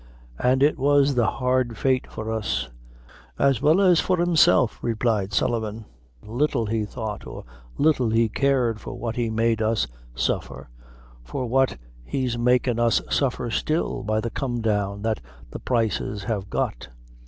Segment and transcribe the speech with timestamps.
[0.39, 2.69] "An' it was the hard fate for us,
[3.37, 5.85] as well as for himself," replied Sullivan,
[6.23, 7.43] "little he thought, or
[7.77, 9.85] little he cared, for what he made us
[10.15, 15.59] suffer, an' for what he's makin' us suffer still, by the come down that the
[15.59, 16.87] prices have got."